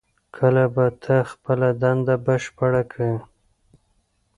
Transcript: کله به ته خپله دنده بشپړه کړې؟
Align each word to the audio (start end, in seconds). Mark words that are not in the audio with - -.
کله 0.37 0.63
به 0.73 0.85
ته 1.03 1.15
خپله 1.31 1.69
دنده 1.81 2.15
بشپړه 2.25 2.81
کړې؟ 2.91 3.13